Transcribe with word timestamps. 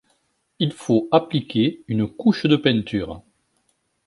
il 0.57 0.73
faut 0.73 1.07
appliquer 1.11 1.83
une 1.87 2.07
couche 2.07 2.47
de 2.47 2.55
peinture 2.55 3.21